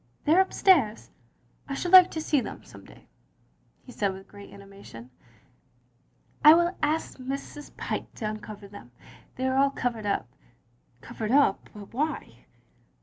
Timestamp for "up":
10.07-10.27, 11.31-11.69